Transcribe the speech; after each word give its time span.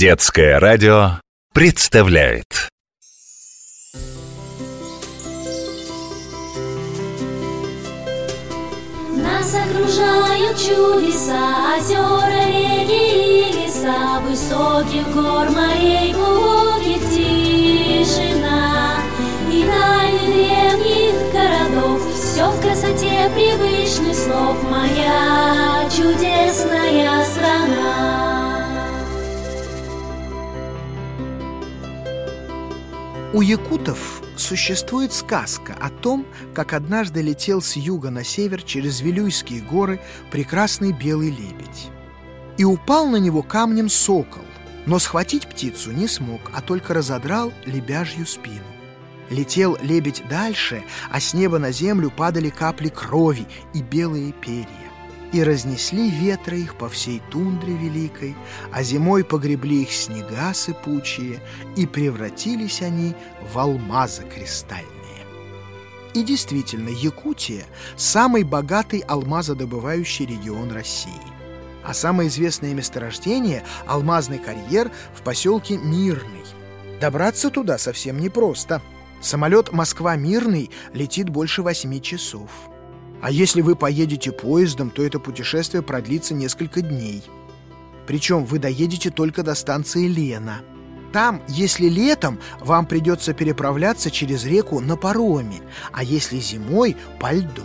Детское 0.00 0.58
радио 0.58 1.20
представляет. 1.52 2.70
Нас 9.14 9.54
окружают 9.54 10.56
чудеса, 10.56 11.76
озера, 11.76 12.46
реки 12.46 13.50
и 13.50 13.66
леса 13.66 14.20
Высоких 14.26 15.06
гор, 15.12 15.50
морей, 15.50 16.14
глубоких 16.14 17.02
тишина. 17.10 18.96
И 19.52 19.64
тайны 19.64 20.32
древних 20.32 21.30
городов 21.30 22.00
Все 22.14 22.50
в 22.50 22.58
красоте 22.62 23.30
привычных 23.34 24.16
слов. 24.16 24.56
Моя 24.62 25.86
чудесная 25.94 27.22
страна 27.26 28.29
У 33.32 33.42
якутов 33.42 34.22
существует 34.36 35.12
сказка 35.12 35.76
о 35.80 35.88
том, 35.88 36.26
как 36.52 36.72
однажды 36.72 37.22
летел 37.22 37.62
с 37.62 37.76
юга 37.76 38.10
на 38.10 38.24
север 38.24 38.60
через 38.62 39.02
Вилюйские 39.02 39.60
горы 39.60 40.00
прекрасный 40.32 40.90
белый 40.90 41.30
лебедь. 41.30 41.90
И 42.58 42.64
упал 42.64 43.06
на 43.06 43.16
него 43.16 43.44
камнем 43.44 43.88
сокол, 43.88 44.42
но 44.84 44.98
схватить 44.98 45.46
птицу 45.48 45.92
не 45.92 46.08
смог, 46.08 46.40
а 46.52 46.60
только 46.60 46.92
разодрал 46.92 47.52
лебяжью 47.66 48.26
спину. 48.26 48.66
Летел 49.30 49.78
лебедь 49.80 50.24
дальше, 50.28 50.82
а 51.08 51.20
с 51.20 51.32
неба 51.32 51.60
на 51.60 51.70
землю 51.70 52.10
падали 52.10 52.50
капли 52.50 52.88
крови 52.88 53.46
и 53.72 53.80
белые 53.80 54.32
перья. 54.32 54.89
И 55.32 55.44
разнесли 55.44 56.10
ветры 56.10 56.58
их 56.58 56.74
по 56.74 56.88
всей 56.88 57.22
тундре 57.30 57.74
великой, 57.74 58.34
а 58.72 58.82
зимой 58.82 59.24
погребли 59.24 59.82
их 59.82 59.92
снега 59.92 60.52
сыпучие, 60.52 61.40
и 61.76 61.86
превратились 61.86 62.82
они 62.82 63.14
в 63.52 63.58
алмазы 63.58 64.24
кристальные. 64.24 64.90
И 66.14 66.24
действительно, 66.24 66.88
Якутия– 66.88 67.64
самый 67.96 68.42
богатый 68.42 69.00
алмазодобывающий 69.06 70.26
регион 70.26 70.72
России. 70.72 71.12
А 71.84 71.94
самое 71.94 72.28
известное 72.28 72.74
месторождение– 72.74 73.62
алмазный 73.86 74.38
карьер 74.38 74.90
в 75.14 75.22
поселке 75.22 75.78
Мирный. 75.78 76.44
Добраться 77.00 77.50
туда 77.50 77.78
совсем 77.78 78.18
непросто. 78.18 78.82
Самолет 79.22 79.72
«Москва-Мирный» 79.72 80.70
летит 80.92 81.28
больше 81.28 81.62
восьми 81.62 82.02
часов. 82.02 82.50
А 83.22 83.30
если 83.30 83.60
вы 83.60 83.76
поедете 83.76 84.32
поездом, 84.32 84.90
то 84.90 85.04
это 85.04 85.18
путешествие 85.18 85.82
продлится 85.82 86.34
несколько 86.34 86.80
дней. 86.80 87.22
Причем 88.06 88.44
вы 88.44 88.58
доедете 88.58 89.10
только 89.10 89.42
до 89.42 89.54
станции 89.54 90.06
Лена. 90.06 90.62
Там, 91.12 91.42
если 91.48 91.88
летом, 91.88 92.38
вам 92.60 92.86
придется 92.86 93.34
переправляться 93.34 94.10
через 94.10 94.44
реку 94.44 94.80
на 94.80 94.96
пароме, 94.96 95.60
а 95.92 96.04
если 96.04 96.38
зимой– 96.38 96.96
по 97.20 97.32
льду. 97.32 97.64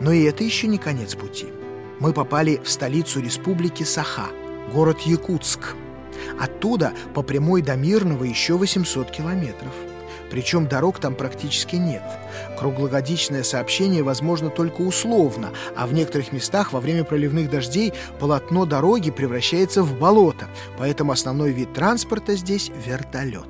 Но 0.00 0.12
и 0.12 0.22
это 0.22 0.44
еще 0.44 0.68
не 0.68 0.78
конец 0.78 1.14
пути. 1.14 1.46
Мы 2.00 2.12
попали 2.12 2.60
в 2.64 2.68
столицу 2.68 3.20
республики 3.20 3.82
Саха, 3.82 4.28
город 4.72 5.00
Якутск. 5.00 5.74
Оттуда 6.40 6.92
по 7.14 7.22
прямой 7.22 7.62
до 7.62 7.74
Мирного 7.76 8.24
еще 8.24 8.54
800 8.56 9.10
километров. 9.10 9.74
Причем 10.32 10.66
дорог 10.66 10.98
там 10.98 11.14
практически 11.14 11.76
нет. 11.76 12.02
Круглогодичное 12.58 13.42
сообщение 13.42 14.02
возможно 14.02 14.48
только 14.48 14.80
условно, 14.80 15.50
а 15.76 15.86
в 15.86 15.92
некоторых 15.92 16.32
местах 16.32 16.72
во 16.72 16.80
время 16.80 17.04
проливных 17.04 17.50
дождей 17.50 17.92
полотно 18.18 18.64
дороги 18.64 19.10
превращается 19.10 19.82
в 19.82 19.98
болото, 19.98 20.46
поэтому 20.78 21.12
основной 21.12 21.52
вид 21.52 21.74
транспорта 21.74 22.34
здесь– 22.34 22.72
вертолет. 22.86 23.46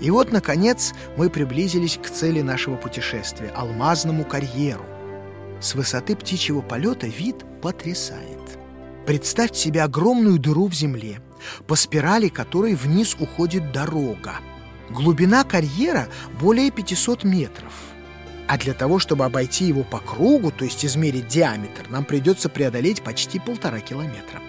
И 0.00 0.12
вот, 0.12 0.30
наконец, 0.30 0.92
мы 1.16 1.28
приблизились 1.28 1.98
к 2.00 2.08
цели 2.08 2.40
нашего 2.40 2.76
путешествия– 2.76 3.48
алмазному 3.56 4.24
карьеру. 4.24 4.84
С 5.60 5.74
высоты 5.74 6.14
птичьего 6.14 6.60
полета 6.60 7.08
вид 7.08 7.44
потрясает. 7.60 8.58
Представьте 9.06 9.58
себе 9.58 9.82
огромную 9.82 10.38
дыру 10.38 10.68
в 10.68 10.72
земле, 10.72 11.20
по 11.66 11.74
спирали 11.74 12.28
которой 12.28 12.76
вниз 12.76 13.16
уходит 13.18 13.72
дорога. 13.72 14.34
Глубина 14.90 15.44
карьера 15.44 16.08
более 16.40 16.70
500 16.70 17.24
метров. 17.24 17.72
А 18.48 18.58
для 18.58 18.74
того, 18.74 18.98
чтобы 18.98 19.24
обойти 19.24 19.64
его 19.64 19.82
по 19.82 19.98
кругу, 19.98 20.50
то 20.50 20.64
есть 20.64 20.84
измерить 20.84 21.28
диаметр, 21.28 21.86
нам 21.88 22.04
придется 22.04 22.48
преодолеть 22.48 23.02
почти 23.02 23.38
полтора 23.38 23.80
километра. 23.80 24.40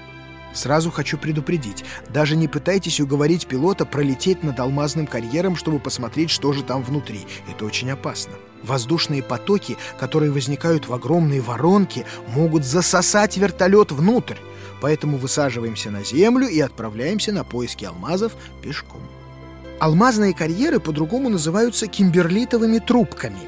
Сразу 0.53 0.91
хочу 0.91 1.17
предупредить, 1.17 1.83
даже 2.09 2.35
не 2.35 2.47
пытайтесь 2.47 2.99
уговорить 2.99 3.47
пилота 3.47 3.85
пролететь 3.85 4.43
над 4.43 4.59
алмазным 4.59 5.07
карьером, 5.07 5.55
чтобы 5.55 5.79
посмотреть, 5.79 6.29
что 6.29 6.53
же 6.53 6.63
там 6.63 6.83
внутри. 6.83 7.25
Это 7.49 7.65
очень 7.65 7.89
опасно. 7.89 8.33
Воздушные 8.61 9.23
потоки, 9.23 9.77
которые 9.99 10.31
возникают 10.31 10.87
в 10.87 10.93
огромной 10.93 11.39
воронке, 11.39 12.05
могут 12.27 12.65
засосать 12.65 13.37
вертолет 13.37 13.91
внутрь. 13.91 14.37
Поэтому 14.79 15.17
высаживаемся 15.17 15.89
на 15.89 16.03
землю 16.03 16.47
и 16.47 16.59
отправляемся 16.59 17.31
на 17.31 17.43
поиски 17.43 17.85
алмазов 17.85 18.33
пешком. 18.61 19.01
Алмазные 19.83 20.33
карьеры 20.33 20.79
по-другому 20.79 21.27
называются 21.27 21.87
кимберлитовыми 21.87 22.79
трубками. 22.79 23.41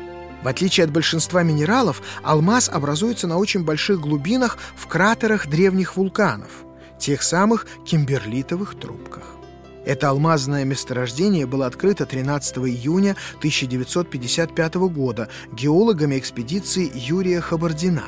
В 0.43 0.49
отличие 0.49 0.83
от 0.83 0.91
большинства 0.91 1.43
минералов, 1.43 2.01
алмаз 2.23 2.67
образуется 2.67 3.25
на 3.25 3.37
очень 3.37 3.63
больших 3.63 4.01
глубинах 4.01 4.57
в 4.75 4.85
кратерах 4.87 5.47
древних 5.47 5.95
вулканов, 5.95 6.49
тех 6.99 7.23
самых 7.23 7.65
кимберлитовых 7.85 8.77
трубках. 8.77 9.23
Это 9.85 10.09
алмазное 10.09 10.65
месторождение 10.65 11.45
было 11.45 11.67
открыто 11.67 12.05
13 12.05 12.57
июня 12.57 13.15
1955 13.37 14.75
года 14.75 15.29
геологами 15.53 16.19
экспедиции 16.19 16.91
Юрия 16.93 17.39
Хабардина. 17.39 18.03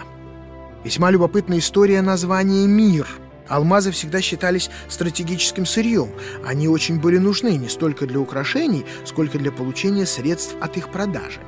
Весьма 0.84 1.12
любопытная 1.12 1.60
история 1.60 2.02
названия 2.02 2.68
«Мир», 2.68 3.08
Алмазы 3.50 3.92
всегда 3.92 4.22
считались 4.22 4.70
стратегическим 4.90 5.66
сырьем. 5.66 6.10
Они 6.46 6.68
очень 6.68 7.00
были 7.00 7.18
нужны 7.18 7.58
не 7.58 7.70
столько 7.70 8.06
для 8.06 8.20
украшений, 8.20 8.86
сколько 9.06 9.38
для 9.38 9.52
получения 9.52 10.06
средств 10.06 10.56
от 10.60 10.78
их 10.78 10.90
продажи. 10.90 11.40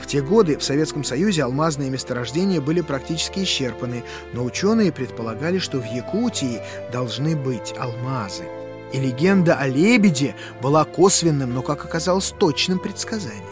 В 0.00 0.06
те 0.06 0.20
годы 0.20 0.58
в 0.58 0.62
Советском 0.62 1.04
Союзе 1.04 1.42
алмазные 1.42 1.90
месторождения 1.90 2.60
были 2.60 2.82
практически 2.82 3.40
исчерпаны, 3.40 4.04
но 4.34 4.44
ученые 4.44 4.92
предполагали, 4.92 5.58
что 5.58 5.80
в 5.80 5.86
Якутии 5.86 6.60
должны 6.92 7.34
быть 7.34 7.74
алмазы. 7.78 8.44
И 8.92 9.00
легенда 9.00 9.56
о 9.56 9.66
лебеде 9.66 10.36
была 10.62 10.84
косвенным, 10.84 11.52
но, 11.54 11.62
как 11.62 11.84
оказалось, 11.84 12.32
точным 12.38 12.78
предсказанием. 12.78 13.42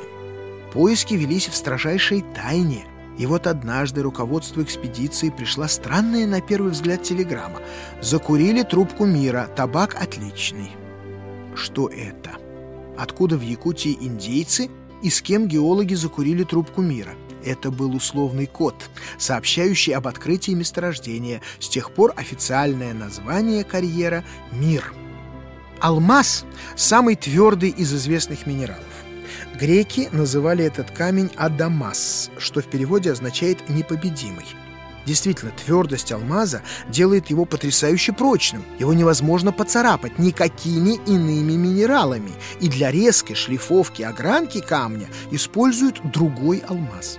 Поиски 0.72 1.14
велись 1.14 1.48
в 1.48 1.56
строжайшей 1.56 2.24
тайне– 2.34 2.84
и 3.18 3.26
вот 3.26 3.46
однажды 3.46 4.02
руководству 4.02 4.62
экспедиции 4.62 5.30
пришла 5.30 5.68
странная 5.68 6.26
на 6.26 6.40
первый 6.40 6.72
взгляд 6.72 7.02
телеграмма. 7.02 7.60
Закурили 8.00 8.62
трубку 8.62 9.04
мира, 9.04 9.48
табак 9.54 9.94
отличный. 10.00 10.70
Что 11.54 11.88
это? 11.88 12.32
Откуда 12.98 13.36
в 13.36 13.42
Якутии 13.42 13.96
индейцы 14.00 14.68
и 15.02 15.10
с 15.10 15.22
кем 15.22 15.46
геологи 15.46 15.94
закурили 15.94 16.44
трубку 16.44 16.82
мира? 16.82 17.14
Это 17.44 17.70
был 17.70 17.94
условный 17.94 18.46
код, 18.46 18.74
сообщающий 19.18 19.92
об 19.92 20.08
открытии 20.08 20.52
месторождения. 20.52 21.42
С 21.60 21.68
тех 21.68 21.92
пор 21.92 22.14
официальное 22.16 22.94
название 22.94 23.64
карьера– 23.64 24.24
«Мир». 24.52 24.94
Алмаз– 25.80 26.46
самый 26.76 27.16
твердый 27.16 27.68
из 27.68 27.92
известных 27.92 28.46
минералов. 28.46 29.03
Греки 29.58 30.08
называли 30.12 30.64
этот 30.64 30.90
камень 30.90 31.30
Адамас, 31.36 32.30
что 32.38 32.60
в 32.60 32.66
переводе 32.66 33.12
означает 33.12 33.68
«непобедимый». 33.68 34.46
Действительно, 35.06 35.52
твердость 35.52 36.12
алмаза 36.12 36.62
делает 36.88 37.28
его 37.28 37.44
потрясающе 37.44 38.12
прочным. 38.12 38.64
Его 38.78 38.94
невозможно 38.94 39.52
поцарапать 39.52 40.18
никакими 40.18 40.98
иными 41.06 41.52
минералами. 41.52 42.32
И 42.60 42.68
для 42.68 42.90
резкой 42.90 43.36
шлифовки 43.36 44.02
огранки 44.02 44.60
камня 44.60 45.08
используют 45.30 46.00
другой 46.10 46.62
алмаз. 46.66 47.18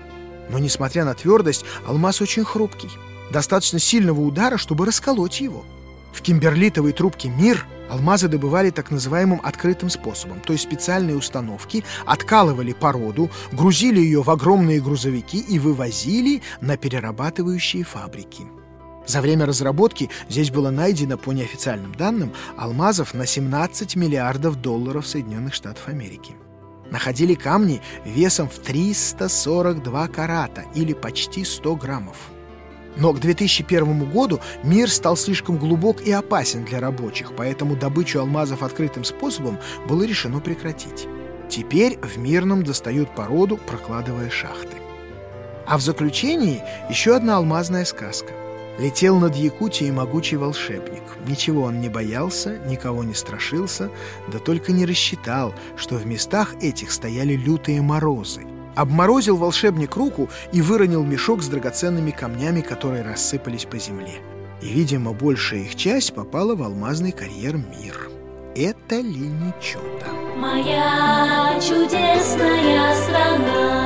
Но, 0.49 0.59
несмотря 0.59 1.05
на 1.05 1.13
твердость, 1.13 1.65
алмаз 1.87 2.21
очень 2.21 2.43
хрупкий. 2.43 2.89
Достаточно 3.31 3.79
сильного 3.79 4.21
удара, 4.21 4.57
чтобы 4.57 4.85
расколоть 4.85 5.41
его. 5.41 5.65
В 6.11 6.21
кимберлитовой 6.21 6.93
трубке 6.93 7.29
«Мир» 7.29 7.65
Алмазы 7.89 8.27
добывали 8.27 8.71
так 8.71 8.91
называемым 8.91 9.39
открытым 9.43 9.89
способом, 9.89 10.39
то 10.39 10.53
есть 10.53 10.63
специальные 10.63 11.17
установки 11.17 11.83
откалывали 12.05 12.73
породу, 12.73 13.29
грузили 13.51 13.99
ее 13.99 14.23
в 14.23 14.29
огромные 14.29 14.81
грузовики 14.81 15.39
и 15.39 15.59
вывозили 15.59 16.41
на 16.61 16.77
перерабатывающие 16.77 17.83
фабрики. 17.83 18.43
За 19.05 19.21
время 19.21 19.45
разработки 19.45 20.09
здесь 20.29 20.49
было 20.49 20.71
найдено, 20.71 21.17
по 21.17 21.31
неофициальным 21.31 21.93
данным, 21.93 22.33
алмазов 22.57 23.13
на 23.13 23.27
17 23.27 23.95
миллиардов 23.95 24.61
долларов 24.61 25.05
Соединенных 25.05 25.53
Штатов 25.53 25.87
Америки. 25.87 26.33
Находили 26.89 27.35
камни 27.35 27.81
весом 28.03 28.49
в 28.49 28.57
342 28.59 30.07
карата 30.07 30.65
или 30.73 30.93
почти 30.93 31.43
100 31.43 31.75
граммов. 31.75 32.17
Но 32.97 33.13
к 33.13 33.19
2001 33.19 34.09
году 34.09 34.39
мир 34.63 34.89
стал 34.89 35.17
слишком 35.17 35.57
глубок 35.57 36.01
и 36.01 36.11
опасен 36.11 36.63
для 36.63 36.79
рабочих, 36.79 37.33
поэтому 37.35 37.75
добычу 37.75 38.19
алмазов 38.19 38.63
открытым 38.63 39.03
способом 39.03 39.59
было 39.87 40.03
решено 40.03 40.39
прекратить. 40.39 41.07
Теперь 41.49 41.97
в 41.99 42.17
Мирном 42.17 42.63
достают 42.63 43.13
породу, 43.13 43.57
прокладывая 43.57 44.29
шахты. 44.29 44.77
А 45.67 45.77
в 45.77 45.81
заключении 45.81 46.61
еще 46.89 47.15
одна 47.15 47.37
алмазная 47.37 47.85
сказка. 47.85 48.31
Летел 48.77 49.19
над 49.19 49.35
Якутией 49.35 49.91
могучий 49.91 50.35
волшебник. 50.35 51.03
Ничего 51.27 51.63
он 51.63 51.79
не 51.79 51.87
боялся, 51.87 52.57
никого 52.67 53.03
не 53.03 53.13
страшился, 53.13 53.89
да 54.27 54.39
только 54.39 54.73
не 54.73 54.85
рассчитал, 54.85 55.53
что 55.77 55.95
в 55.95 56.05
местах 56.05 56.55
этих 56.61 56.91
стояли 56.91 57.35
лютые 57.35 57.81
морозы. 57.81 58.54
Обморозил 58.75 59.37
волшебник 59.37 59.95
руку 59.95 60.29
и 60.51 60.61
выронил 60.61 61.03
мешок 61.03 61.41
с 61.41 61.47
драгоценными 61.47 62.11
камнями, 62.11 62.61
которые 62.61 63.03
рассыпались 63.03 63.65
по 63.65 63.77
земле. 63.77 64.21
И, 64.61 64.67
видимо, 64.67 65.13
большая 65.13 65.61
их 65.61 65.75
часть 65.75 66.13
попала 66.13 66.55
в 66.55 66.63
алмазный 66.63 67.11
карьер 67.11 67.55
«Мир». 67.55 68.09
Это 68.55 68.95
ли 68.95 69.27
не 69.27 69.53
чудо? 69.61 70.07
Моя 70.37 71.59
чудесная 71.59 72.95
страна 72.95 73.84